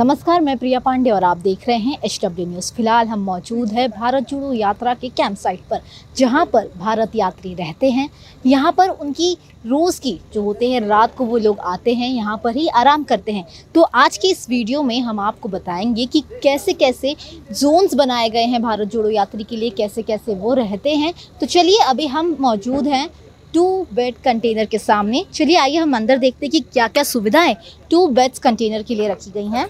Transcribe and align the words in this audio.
नमस्कार, 0.00 0.40
मैं 0.40 0.56
प्रिया 0.58 0.78
पांडे 0.80 1.10
और 1.10 1.24
आप 1.24 1.36
देख 1.36 1.66
रहे 1.68 1.76
हैं 1.76 1.96
एच 2.04 2.18
डब्ल्यू 2.22 2.46
न्यूज़ 2.46 2.72
फ़िलहाल 2.74 3.06
हम 3.06 3.20
मौजूद 3.20 3.72
है 3.72 3.86
भारत 3.88 4.28
जोड़ो 4.28 4.52
यात्रा 4.52 4.94
के 4.94 5.08
कैंप 5.08 5.36
साइट 5.36 5.60
पर, 5.70 5.80
जहाँ 6.16 6.44
पर 6.46 6.68
भारत 6.76 7.16
यात्री 7.16 7.52
रहते 7.54 7.90
हैं। 7.90 8.08
यहाँ 8.46 8.72
पर 8.72 8.88
उनकी 8.88 9.32
रोज़ 9.66 10.00
की 10.00 10.12
जो 10.34 10.42
होते 10.42 10.70
हैं, 10.70 10.80
रात 10.80 11.14
को 11.16 11.24
वो 11.24 11.38
लोग 11.38 11.58
आते 11.60 11.94
हैं, 11.94 12.08
यहाँ 12.08 12.40
पर 12.44 12.56
ही 12.56 12.66
आराम 12.68 13.02
करते 13.04 13.32
हैं। 13.32 13.44
तो 13.74 13.82
आज 13.82 14.16
के 14.16 14.28
इस 14.28 14.48
वीडियो 14.50 14.82
में 14.82 15.00
हम 15.00 15.20
आपको 15.20 15.48
बताएँगे 15.48 16.06
कि 16.06 16.22
कैसे 16.42 16.72
कैसे 16.74 17.14
जोन्स 17.52 17.94
बनाए 17.94 18.28
गए 18.28 18.44
हैं 18.44 18.62
भारत 18.62 18.88
जोड़ो 18.88 19.10
यात्री 19.10 19.44
के 19.44 19.56
लिए 19.56 19.70
कैसे 19.72 20.02
कैसे 20.02 20.34
वो 20.34 20.54
रहते 20.54 20.94
हैं। 20.94 21.12
तो 21.40 21.46
चलिए, 21.46 21.78
अभी 21.78 22.06
हम 22.06 22.36
मौजूद 22.40 22.86
हैं 22.86 23.08
टू 23.54 23.66
बेड 23.92 24.14
कंटेनर 24.24 24.64
के 24.64 24.78
सामने। 24.78 25.24
चलिए, 25.32 25.56
आइए 25.56 25.76
हम 25.76 25.96
अंदर 25.96 26.18
देखते 26.18 26.46
हैं 26.46 26.50
कि 26.50 26.60
क्या 26.62 26.88
क्या 26.88 27.02
सुविधाएँ 27.04 27.54
टू 27.90 28.06
बेड्स 28.08 28.38
कंटेनर 28.38 28.82
के 28.82 28.94
लिए 28.94 29.08
रखी 29.08 29.30
गई 29.30 29.46
हैं। 29.48 29.68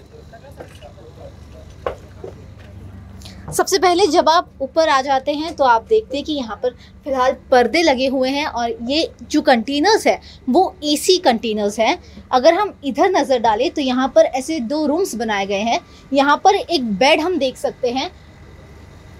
सबसे 3.51 3.77
पहले 3.79 4.05
जब 4.07 4.29
आप 4.29 4.49
ऊपर 4.61 4.89
आ 4.89 5.01
जाते 5.01 5.33
हैं 5.33 5.53
तो 5.55 5.63
आप 5.63 5.85
देखते 5.85 6.17
हैं 6.17 6.25
कि 6.25 6.33
यहाँ 6.33 6.55
पर 6.63 6.73
फ़िलहाल 7.03 7.31
पर्दे 7.51 7.81
लगे 7.81 8.07
हुए 8.07 8.29
हैं 8.29 8.45
और 8.45 8.75
ये 8.83 9.09
जो 9.23 9.41
कंटेनर्स 9.41 10.07
है, 10.07 10.19
वो 10.49 10.75
एसी 10.83 11.17
कंटेनर्स 11.19 11.79
हैं। 11.79 11.97
अगर 12.31 12.53
हम 12.53 12.73
इधर 12.85 13.09
नज़र 13.11 13.39
डालें 13.39 13.69
तो 13.71 13.81
यहाँ 13.81 14.07
पर 14.15 14.25
ऐसे 14.25 14.59
दो 14.61 14.85
रूम्स 14.85 15.15
बनाए 15.15 15.45
गए 15.45 15.61
हैं। 15.61 15.79
यहाँ 16.13 16.37
पर 16.43 16.55
एक 16.55 16.91
बेड 16.93 17.21
हम 17.21 17.37
देख 17.37 17.57
सकते 17.57 17.91
हैं। 17.91 18.09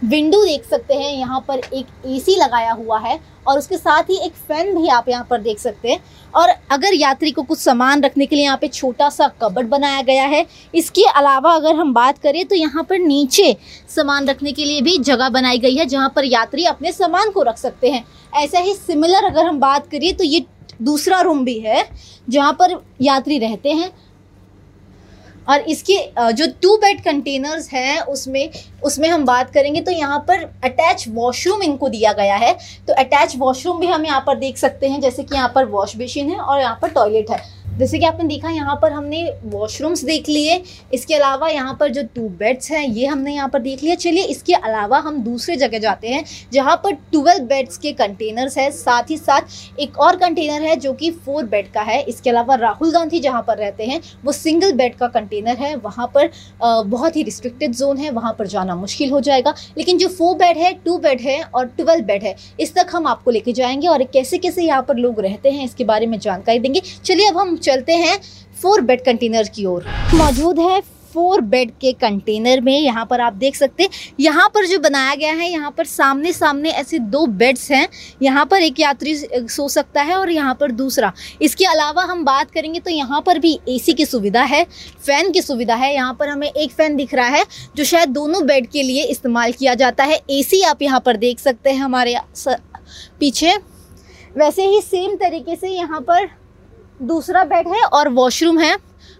विंडो 0.01 0.43
देख 0.45 0.63
सकते 0.65 0.93
हैं, 0.93 1.11
यहाँ 1.11 1.39
पर 1.47 1.59
एक 1.59 1.87
एसी 2.07 2.35
लगाया 2.35 2.71
हुआ 2.71 2.99
है 2.99 3.19
और 3.47 3.57
उसके 3.57 3.77
साथ 3.77 4.03
ही 4.03 4.17
एक 4.17 4.33
फ़ैन 4.47 4.75
भी 4.75 4.87
आप 4.89 5.09
यहाँ 5.09 5.25
पर 5.29 5.41
देख 5.41 5.59
सकते 5.59 5.89
हैं। 5.89 5.99
और 6.33 6.49
अगर 6.71 6.93
यात्री 6.93 7.31
को 7.31 7.43
कुछ 7.43 7.59
सामान 7.59 8.03
रखने 8.03 8.25
के 8.25 8.35
लिए 8.35 8.45
यहाँ 8.45 8.57
पे 8.57 8.67
छोटा 8.69 9.09
सा 9.09 9.27
कबर्ड 9.41 9.67
बनाया 9.69 10.01
गया 10.01 10.25
है, 10.25 10.45
इसके 10.73 11.03
अलावा 11.07 11.53
अगर 11.53 11.75
हम 11.75 11.93
बात 11.93 12.17
करें 12.19 12.45
तो 12.45 12.55
यहाँ 12.55 12.83
पर 12.83 12.99
नीचे 12.99 13.55
सामान 13.89 14.27
रखने 14.27 14.51
के 14.51 14.65
लिए 14.65 14.81
भी 14.81 14.97
जगह 14.99 15.29
बनाई 15.29 15.57
गई 15.59 15.75
है, 15.75 15.85
जहाँ 15.85 16.11
पर 16.15 16.25
यात्री 16.25 16.65
अपने 16.65 16.91
सामान 16.91 17.31
को 17.31 17.43
रख 17.43 17.57
सकते 17.57 17.91
हैं। 17.91 18.03
ऐसा 18.33 18.59
ही 18.59 18.73
सिमिलर 18.75 19.25
अगर 19.25 19.45
हम 19.45 19.59
बात 19.59 19.87
करिए 19.87 20.13
तो 20.13 20.23
ये 20.23 20.45
दूसरा 20.81 21.19
रूम 21.21 21.43
भी 21.45 21.59
है, 21.59 21.87
जहाँ 22.27 22.53
पर 22.53 22.81
यात्री 23.01 23.37
रहते 23.39 23.71
हैं। 23.71 23.91
और 25.47 25.61
इसके 25.69 25.97
जो 26.33 26.45
टू 26.61 26.75
बेड 26.77 27.01
कंटेनर्स 27.03 27.69
हैं, 27.69 27.99
उसमें 28.01 28.49
उसमें 28.83 29.07
हम 29.09 29.25
बात 29.25 29.51
करेंगे 29.53 29.81
तो 29.81 29.91
यहाँ 29.91 30.19
पर 30.27 30.43
अटैच 30.63 31.05
वॉशरूम 31.09 31.61
इनको 31.63 31.89
दिया 31.89 32.13
गया 32.13 32.35
है। 32.35 32.53
तो 32.87 32.93
अटैच 32.95 33.35
वॉशरूम 33.37 33.79
भी 33.79 33.87
हम 33.87 34.05
यहाँ 34.05 34.23
पर 34.27 34.37
देख 34.37 34.57
सकते 34.57 34.89
हैं, 34.89 35.01
जैसे 35.01 35.23
कि 35.23 35.35
यहाँ 35.35 35.51
पर 35.55 35.65
वॉश 35.67 35.95
बेसिन 35.95 36.29
है 36.29 36.37
और 36.37 36.59
यहाँ 36.59 36.77
पर 36.81 36.89
टॉयलेट 36.91 37.29
है। 37.31 37.41
जैसे 37.81 37.99
कि 37.99 38.05
आपने 38.05 38.25
देखा, 38.25 38.49
यहाँ 38.49 38.75
पर 38.81 38.91
हमने 38.91 39.23
वॉशरूम्स 39.45 40.03
देख 40.05 40.27
लिए। 40.29 40.61
इसके 40.93 41.15
अलावा 41.15 41.47
यहाँ 41.49 41.75
पर 41.79 41.91
जो 41.91 42.01
टू 42.15 42.27
बेड्स 42.39 42.71
हैं, 42.71 42.83
ये 42.83 43.05
हमने 43.05 43.33
यहाँ 43.33 43.49
पर 43.49 43.59
देख 43.59 43.83
लिया। 43.83 43.95
चलिए, 43.95 44.23
इसके 44.25 44.53
अलावा 44.53 44.97
हम 44.99 45.17
दूसरे 45.23 45.55
जगह 45.55 45.79
जाते 45.79 46.07
हैं, 46.07 46.23
जहाँ 46.53 46.75
पर 46.83 46.91
ट्वेल्व 46.91 47.45
बेड्स 47.45 47.77
के 47.77 47.91
कंटेनर्स 47.93 48.57
है। 48.57 48.69
साथ 48.71 49.09
ही 49.09 49.17
साथ 49.17 49.79
एक 49.79 49.97
और 49.99 50.15
कंटेनर 50.15 50.61
है 50.61 50.75
जो 50.75 50.93
कि 50.93 51.09
फोर 51.25 51.45
बेड 51.45 51.71
का 51.71 51.81
है। 51.81 52.01
इसके 52.03 52.29
अलावा 52.29 52.55
राहुल 52.55 52.91
गांधी 52.91 53.19
जहाँ 53.19 53.41
पर 53.41 53.57
रहते 53.57 53.85
हैं, 53.85 53.99
वो 54.25 54.31
सिंगल 54.31 54.73
बेड 54.73 54.95
का 54.95 55.07
कंटेनर 55.09 55.57
है। 55.57 55.75
वहाँ 55.77 56.07
पर 56.15 56.29
बहुत 56.61 57.15
ही 57.15 57.23
रिस्ट्रिक्टेड 57.23 57.71
जोन 57.73 57.97
है। 57.97 58.09
वहाँ 58.11 58.35
पर 58.39 58.47
जाना 58.47 58.75
मुश्किल 58.75 59.11
हो 59.11 59.21
जाएगा। 59.21 59.53
लेकिन 59.77 59.97
जो 59.97 60.07
फोर 60.09 60.35
बेड 60.37 60.57
है 60.57 60.73
टू 60.85 60.97
बेड 60.99 61.21
है 61.21 61.41
और 61.43 61.65
ट्वेल्व 61.67 62.05
बेड 62.05 62.23
है, 62.23 62.35
इस 62.59 62.73
तक 62.75 62.87
हम 62.91 63.07
आपको 63.07 63.31
लेके 63.31 63.53
जाएँगे 63.53 63.87
और 63.87 64.03
कैसे 64.13 64.37
कैसे 64.37 64.63
यहाँ 64.63 64.81
पर 64.81 64.95
लोग 64.97 65.19
रहते 65.21 65.51
हैं, 65.51 65.65
इसके 65.65 65.83
बारे 65.83 66.05
में 66.05 66.17
जानकारी 66.19 66.59
देंगे। 66.59 66.81
चलिए, 67.05 67.27
अब 67.27 67.37
हम 67.37 67.55
चलते 67.71 67.95
हैं 67.97 68.19
फोर 68.61 68.81
बेड 68.81 69.05
कंटेनर 69.05 69.47
की 69.49 69.65
ओर। 69.65 69.85
मौजूद 70.15 70.59
है 70.61 70.81
फोर 71.13 71.41
बेड 71.43 71.71
के 71.81 71.91
कंटेनर 71.93 72.61
में, 72.61 72.77
यहाँ 72.79 73.05
पर 73.05 73.21
आप 73.21 73.33
देख 73.35 73.55
सकते 73.55 73.83
हैं। 73.83 73.89
यहाँ 74.19 74.47
पर 74.49 74.65
जो 74.65 74.77
बनाया 74.79 75.15
गया 75.15 75.31
है, 75.31 75.49
यहाँ 75.49 75.71
पर 75.77 75.85
सामने 75.85 76.31
सामने 76.33 76.69
ऐसे 76.71 76.99
दो 76.99 77.25
बेड्स 77.27 77.69
हैं। 77.71 77.87
यहाँ 78.21 78.45
पर 78.45 78.63
एक 78.63 78.79
यात्री 78.79 79.15
सो 79.15 79.67
सकता 79.69 80.01
है 80.01 80.15
और 80.15 80.29
यहाँ 80.31 80.55
पर 80.55 80.71
दूसरा। 80.73 81.11
इसके 81.41 81.65
अलावा 81.65 82.03
हम 82.03 82.23
बात 82.25 82.51
करेंगे 82.51 82.79
तो 82.79 82.91
यहाँ 82.91 83.21
पर 83.21 83.39
भी 83.39 83.57
एसी 83.69 83.93
की 83.93 84.05
सुविधा 84.05 84.43
है, 84.43 84.63
फ़ैन 84.97 85.31
की 85.31 85.41
सुविधा 85.41 85.75
है। 85.75 85.93
यहाँ 85.93 86.13
पर 86.13 86.29
हमें 86.29 86.47
एक 86.47 86.71
फ़ैन 86.71 86.95
दिख 86.95 87.13
रहा 87.13 87.27
है, 87.27 87.45
जो 87.75 87.83
शायद 87.83 88.09
दोनों 88.11 88.45
बेड 88.45 88.69
के 88.69 88.83
लिए 88.83 89.03
इस्तेमाल 89.05 89.51
किया 89.53 89.73
जाता 89.75 90.03
है। 90.03 90.19
एसी 90.31 90.61
आप 90.63 90.81
यहाँ 90.81 91.01
पर 91.05 91.17
देख 91.19 91.39
सकते 91.39 91.69
हैं 91.69 91.79
हमारे 91.79 92.17
पीछे। 93.19 93.57
वैसे 94.33 94.65
ही 94.65 94.81
सेम 94.81 95.15
तरीके 95.17 95.55
से 95.55 95.69
यहाँ 95.69 96.01
पर 96.01 96.29
दूसरा 97.01 97.43
बेड 97.43 97.67
है 97.67 97.83
और 97.83 98.09
वॉशरूम 98.09 98.59
है। 98.59 98.75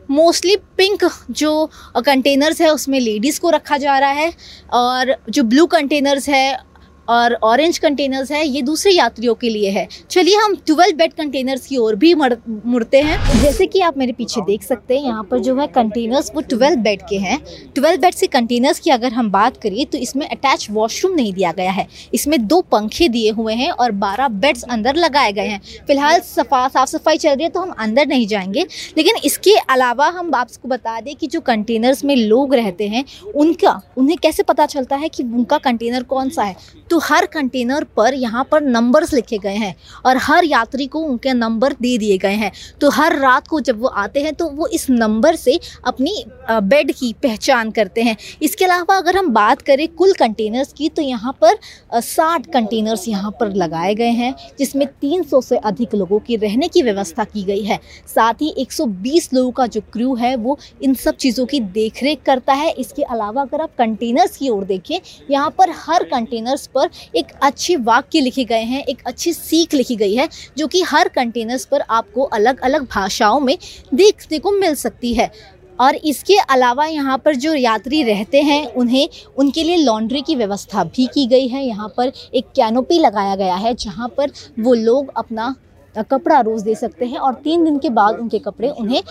मोस्टली 0.09 0.55
पिंक 0.77 1.09
जो 1.31 1.69
कंटेनर्स 2.05 2.61
है, 2.61 2.69
उसमें 2.69 2.99
लेडीज़ 2.99 3.39
को 3.39 3.49
रखा 3.49 3.77
जा 3.77 3.97
रहा 3.99 4.09
है। 4.09 4.33
और 4.73 5.15
जो 5.29 5.43
ब्लू 5.43 5.65
कंटेनर्स 5.65 6.29
है 6.29 6.70
और 7.11 7.33
ऑरेंज 7.43 7.77
कंटेनर्स 7.77 8.31
है, 8.31 8.45
ये 8.47 8.61
दूसरे 8.61 8.91
यात्रियों 8.91 9.33
के 9.35 9.49
लिए 9.49 9.69
है। 9.69 9.87
चलिए 10.09 10.35
हम 10.35 10.55
ट्वेल्व 10.67 10.97
बेड 10.97 11.13
कंटेनर्स 11.13 11.65
की 11.67 11.77
ओर 11.77 11.95
भी 11.95 12.13
मुड़ते 12.15 13.01
हैं। 13.01 13.41
जैसे 13.41 13.65
कि 13.65 13.79
आप 13.81 13.97
मेरे 13.97 14.11
पीछे 14.13 14.41
देख 14.41 14.63
सकते 14.63 14.97
हैं, 14.97 15.03
यहाँ 15.03 15.23
पर 15.23 15.39
जो 15.39 15.55
है 15.55 15.67
कंटेनर्स 15.69 16.31
वो 16.35 16.41
ट्वेल्व 16.43 16.79
बेड 16.81 17.01
के 17.01 17.17
हैं। 17.17 17.39
ट्वेल्व 17.75 18.01
बेड 18.01 18.13
से 18.13 18.27
कंटेनर्स 18.29 18.79
की 18.79 18.89
अगर 18.89 19.13
हम 19.13 19.31
बात 19.31 19.57
करिए 19.57 19.85
तो 19.85 19.97
इसमें 19.97 20.27
अटैच 20.27 20.67
वॉशरूम 20.71 21.15
नहीं 21.15 21.33
दिया 21.33 21.51
गया 21.51 21.71
है। 21.71 21.87
इसमें 22.13 22.45
दो 22.47 22.61
पंखे 22.71 23.07
दिए 23.09 23.31
हुए 23.31 23.53
हैं 23.53 23.69
और 23.71 23.91
बारह 24.01 24.27
बेड्स 24.27 24.63
अंदर 24.65 24.95
लगाए 24.95 25.31
गए 25.31 25.47
हैं। 25.47 25.59
फ़िलहाल 25.87 26.19
सफ़ा 26.21 26.67
साफ़ 26.67 26.89
सफ़ाई 26.89 27.17
चल 27.17 27.29
रही 27.29 27.43
है 27.43 27.49
तो 27.49 27.59
हम 27.59 27.73
अंदर 27.79 28.07
नहीं 28.07 28.27
जाएँगे। 28.27 28.65
लेकिन 28.97 29.15
इसके 29.25 29.55
अलावा 29.69 30.07
हम 30.09 30.33
आपको 30.35 30.67
बता 30.67 30.99
दें 31.01 31.15
कि 31.15 31.27
जो 31.27 31.39
कंटेनर्स 31.41 32.03
में 32.05 32.15
लोग 32.15 32.55
रहते 32.55 32.87
हैं, 32.87 33.03
उनका, 33.35 33.79
उन्हें 33.97 34.17
कैसे 34.17 34.43
पता 34.43 34.65
चलता 34.65 34.95
है 34.95 35.09
कि 35.09 35.23
उनका 35.23 35.57
कंटेनर 35.59 36.03
कौन 36.03 36.29
सा 36.29 36.43
है? 36.43 36.55
तो 36.89 36.99
हर 37.01 37.25
कंटेनर 37.27 37.83
पर 37.97 38.13
यहाँ 38.13 38.47
पर 38.51 38.61
नंबर्स 38.63 39.13
लिखे 39.13 39.37
गए 39.37 39.55
हैं 39.55 39.75
और 40.05 40.17
हर 40.19 40.45
यात्री 40.45 40.87
को 40.87 40.99
उनके 41.01 41.33
नंबर 41.33 41.73
दे 41.73 41.97
दिए 41.97 42.17
गए 42.17 42.35
हैं। 42.35 42.51
तो 42.81 42.89
हर 42.91 43.17
रात 43.19 43.47
को 43.47 43.59
जब 43.61 43.79
वो 43.81 43.87
आते 43.87 44.21
हैं 44.21 44.33
तो 44.33 44.49
वो 44.49 44.67
इस 44.69 44.89
नंबर 44.89 45.35
से 45.35 45.59
अपनी 45.85 46.23
बेड 46.49 46.91
की 46.93 47.13
पहचान 47.23 47.71
करते 47.71 48.01
हैं। 48.01 48.15
इसके 48.41 48.65
अलावा 48.65 48.97
अगर 48.97 49.17
हम 49.17 49.29
बात 49.33 49.61
करें 49.61 49.87
कुल 49.89 50.13
कंटेनर्स 50.13 50.73
की 50.73 50.89
तो 50.89 51.01
यहाँ 51.01 51.37
पर 51.41 52.01
साठ 52.01 52.45
कंटेनर्स 52.53 53.07
यहाँ 53.07 53.31
पर 53.39 53.53
लगाए 53.53 53.93
गए 53.95 54.09
हैं, 54.11 54.33
जिसमें 54.59 54.85
300 55.01 55.41
से 55.41 55.57
अधिक 55.59 55.95
लोगों 55.95 56.19
की 56.19 56.35
रहने 56.37 56.67
की 56.67 56.81
व्यवस्था 56.81 57.23
की 57.23 57.43
गई 57.43 57.63
है। 57.63 57.79
साथ 58.07 58.41
ही 58.41 58.53
120 58.59 59.29
लोगों 59.33 59.51
का 59.51 59.67
जो 59.67 59.81
क्रू 59.93 60.15
है, 60.15 60.35
वो 60.35 60.57
इन 60.81 60.93
सब 60.95 61.15
चीज़ों 61.15 61.45
की 61.45 61.59
देखरेख 61.59 62.21
करता 62.25 62.53
है। 62.53 62.69
इसके 62.71 63.03
अलावा 63.03 63.41
अगर 63.41 63.61
आप 63.61 63.75
कंटेनर्स 63.77 64.37
की 64.37 64.49
ओर 64.49 64.63
देखें, 64.65 64.99
यहाँ 65.31 65.49
पर 65.57 65.69
हर 65.77 66.03
कंटेनर्स 66.05 66.67
पर 66.67 66.89
एक 67.15 67.25
अच्छे 67.43 67.75
वाक्य 67.75 68.19
लिखे 68.19 68.43
गए 68.43 68.63
हैं, 68.63 68.83
एक 68.83 69.01
अच्छी 69.05 69.33
सीख 69.33 69.73
लिखी 69.73 69.95
गई 69.95 70.15
है, 70.15 70.27
जो 70.57 70.67
कि 70.67 70.81
हर 70.81 71.07
कंटेनर्स 71.07 71.65
पर 71.65 71.81
आपको 71.81 72.23
अलग 72.23 72.59
अलग 72.59 72.87
भाषाओं 72.87 73.39
में 73.39 73.57
देखने 73.93 74.39
को 74.39 74.51
मिल 74.51 74.75
सकती 74.75 75.13
है। 75.13 75.31
और 75.79 75.95
इसके 75.95 76.35
अलावा 76.35 76.85
यहाँ 76.85 77.17
पर 77.17 77.35
जो 77.35 77.53
यात्री 77.53 78.03
रहते 78.03 78.41
हैं, 78.41 78.65
उन्हें, 78.67 79.09
उनके 79.37 79.63
लिए 79.63 79.75
लॉन्ड्री 79.75 80.21
की 80.21 80.35
व्यवस्था 80.35 80.83
भी 80.83 81.05
की 81.07 81.25
गई 81.27 81.47
है। 81.47 81.63
यहाँ 81.65 81.93
पर 81.97 82.11
एक 82.35 82.45
कैनोपी 82.55 82.99
लगाया 82.99 83.35
गया 83.35 83.55
है, 83.55 83.73
जहाँ 83.73 84.07
पर 84.17 84.31
वो 84.59 84.73
लोग 84.73 85.11
अपना 85.17 85.55
कपड़ा 86.01 86.39
रोज़ 86.41 86.63
दे 86.63 86.75
सकते 86.75 87.05
हैं 87.05 87.17
और 87.19 87.33
तीन 87.43 87.63
दिन 87.65 87.77
के 87.79 87.89
बाद 87.91 88.19
उनके 88.19 88.39
कपड़े 88.39 88.69
उन्हें 88.69 89.01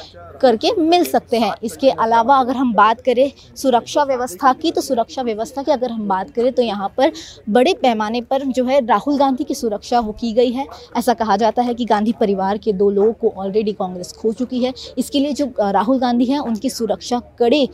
करके 0.41 0.70
मिल 0.78 1.04
सकते 1.04 1.38
हैं। 1.38 1.52
इसके 1.62 1.91
अलावा 1.91 2.36
अगर 2.36 2.56
हम 2.56 2.72
बात 2.74 3.00
करें 3.00 3.30
सुरक्षा 3.56 4.04
व्यवस्था 4.04 4.52
की 4.52 4.70
तो 4.70 4.80
सुरक्षा 4.80 5.22
व्यवस्था 5.22 5.62
की 5.62 5.72
अगर 5.72 5.90
हम 5.90 6.06
बात 6.08 6.30
करें 6.30 6.52
तो 6.52 6.62
यहाँ 6.62 6.88
पर 6.96 7.12
बड़े 7.50 7.74
पैमाने 7.82 8.20
पर 8.20 8.44
जो 8.48 8.64
है 8.64 8.80
राहुल 8.86 9.19
गांधी 9.19 9.44
की 9.44 9.54
सुरक्षा 9.54 10.00
वो 10.00 10.12
की 10.12 10.32
गई 10.32 10.50
है। 10.50 10.66
ऐसा 10.96 11.14
कहा 11.14 11.36
जाता 11.36 11.62
है 11.62 11.74
कि 11.74 11.84
गांधी 11.84 12.12
परिवार 12.20 12.58
के 12.58 12.72
दो 12.72 12.90
लोगों 12.90 13.12
को 13.12 13.32
ऑलरेडी 13.36 13.72
कांग्रेस 13.72 14.12
खो 14.12 14.32
चुकी 14.32 14.62
है। 14.64 14.72
इसके 14.98 15.20
लिए 15.20 15.32
जो 15.32 15.52
राहुल 15.60 15.98
गांधी 15.98 16.24
हैं, 16.24 16.38
उनकी 16.40 16.70
सुरक्षा 16.70 17.20
कड़े 17.38 17.69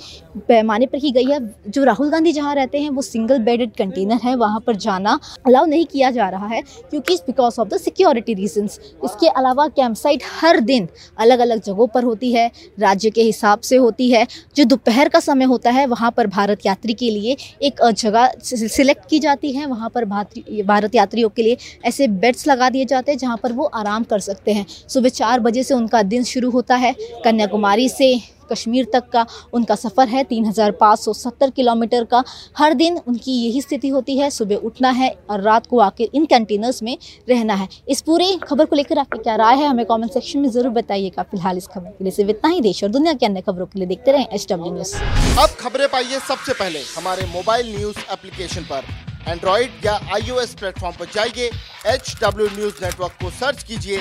पैमाने 0.48 0.86
पर 0.86 0.98
की 0.98 1.10
गई 1.10 1.24
है। 1.24 1.38
जो 1.68 1.84
राहुल 1.84 2.10
गांधी 2.10 2.32
जहाँ 2.32 2.54
रहते 2.54 2.80
हैं, 2.80 2.90
वो 2.90 3.02
सिंगल 3.02 3.38
बेडेड 3.40 3.72
कंटेनर 3.78 4.20
है, 4.24 4.34
वहाँ 4.36 4.60
पर 4.60 4.76
जाना 4.76 5.18
अलाउ 5.46 5.64
नहीं 5.66 5.84
किया 5.86 6.10
जा 6.10 6.28
रहा 6.28 6.46
है, 6.46 6.62
क्योंकि 6.90 7.16
because 7.16 7.60
of 7.60 7.68
the 7.68 7.76
security 7.78 8.34
reasons 8.34 8.78
इसके 9.04 9.28
अलावा 9.28 9.66
कैंप 9.68 9.96
साइट 9.96 10.22
हर 10.32 10.60
दिन 10.60 10.88
अलग 11.18 11.38
अलग 11.38 11.62
जगहों 11.62 11.86
पर 11.86 12.04
होती 12.04 12.32
है, 12.32 12.50
राज्य 12.80 13.10
के 13.10 13.22
हिसाब 13.22 13.60
से 13.60 13.76
होती 13.76 14.10
है। 14.10 14.26
जो 14.56 14.64
दोपहर 14.64 15.08
का 15.08 15.20
समय 15.20 15.44
होता 15.44 15.70
है, 15.70 15.86
वहाँ 15.86 16.10
पर 16.10 16.26
भारत 16.28 16.66
यात्री 16.66 16.94
के 16.94 17.10
लिए 17.10 17.36
एक 17.62 17.82
जगह 17.92 18.30
सिलेक्ट 18.44 19.08
की 19.10 19.18
जाती 19.18 19.52
है। 19.52 19.66
वहाँ 19.66 19.90
पर 19.90 20.04
भारत 20.04 20.94
यात्रियों 20.94 21.28
के 21.28 21.42
लिए 21.42 21.56
ऐसे 21.84 22.08
बेड्स 22.08 22.46
लगा 22.48 22.70
दिए 22.70 22.84
जाते 22.84 23.12
हैं, 23.12 23.18
जहाँ 23.18 23.36
पर 23.36 23.52
वो 23.52 23.64
आराम 23.64 24.04
कर 24.04 24.20
सकते 24.20 24.52
हैं। 24.52 24.66
सुबह 24.88 25.08
चार 25.10 25.40
बजे 25.40 25.62
से 25.62 25.74
उनका 25.74 26.02
दिन 26.04 26.24
शुरू 26.24 26.50
होता 26.50 26.76
है। 26.76 26.94
कन्याकुमारी 27.24 27.88
से 27.88 28.14
कश्मीर 28.46 28.86
तक 28.92 29.08
का। 29.12 29.26
उनका 29.54 29.74
सफ़र 29.76 30.08
है 30.08 30.24
3,570 30.24 31.50
किलोमीटर 31.50 32.04
का। 32.04 32.22
हर 32.56 32.74
दिन 32.74 32.98
उनकी 32.98 33.32
यही 33.34 33.60
स्थिति 33.62 33.88
होती 33.88 34.18
है 34.18 34.30
सुबह 34.30 34.66
उठना 34.66 34.90
है 34.92 35.10
और 35.30 35.40
रात 35.42 35.66
को 35.66 35.78
आकर 35.80 36.14
इन 36.14 36.26
कंटेनर्स 36.26 36.82
में 36.82 36.96
रहना 37.28 37.54
है। 37.54 37.68
इस 37.88 38.00
पूरी 38.02 38.36
खबर 38.38 38.64
को 38.64 38.76
लेकर 38.76 38.98
आपकी 38.98 39.18
क्या 39.18 39.36
राय 39.36 39.56
है 39.56 39.66
हमें 39.66 39.84
कमेंट 39.86 40.12
सेक्शन 40.12 40.38
में 40.38 40.48
ज़रूर 40.50 40.72
बताइएगा। 40.72 41.22
फ़िलहाल 41.22 41.56
इस 41.58 41.66
खबर 41.66 41.90
के 41.90 42.04
लिए 42.04 42.12
सिर्फ़ 42.12 42.30
इतना 42.30 42.50
ही। 42.50 42.60
देश 42.60 42.82
और 42.84 42.90
दुनिया 42.90 43.12
के 43.12 43.26
अन्य 43.26 43.40
खबरों 43.40 43.66
के 43.66 43.78
लिए 43.78 43.88
देखते 43.88 44.12
रहें 44.12 44.26
एच 44.28 44.46
डब्ल्यू 44.52 44.72
न्यूज़ 44.72 44.94
अब 45.40 45.56
खबरें 45.60 45.88
पाइए 45.88 46.18
सबसे 46.28 46.52
पहले 46.54 46.80
हमारे 46.88 47.26
मोबाइल 47.32 47.76
न्यूज़ 47.76 47.98
एप्लीकेशन 48.12 48.62
पर। 48.64 48.84
एंड्रॉइड 49.28 49.84
या 49.84 49.94
आईओएस 50.14 50.54
प्लेटफॉर्म 50.54 50.96
पर 50.96 51.06
जाइए 51.14 51.50
एच 51.86 52.14
डब्ल्यू 52.22 52.46
न्यूज़ 52.48 52.84
नेटवर्क 52.84 53.12
को 53.22 53.30
सर्च 53.38 53.62
कीजिए 53.62 53.98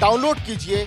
डाउनलोड 0.00 0.38
कीजिए 0.46 0.86